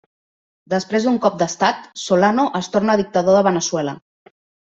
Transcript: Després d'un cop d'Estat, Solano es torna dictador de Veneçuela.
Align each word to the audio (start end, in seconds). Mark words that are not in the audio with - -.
Després 0.73 1.03
d'un 1.07 1.19
cop 1.25 1.35
d'Estat, 1.41 1.83
Solano 2.05 2.47
es 2.61 2.71
torna 2.77 2.97
dictador 3.03 3.39
de 3.39 3.45
Veneçuela. 3.49 3.97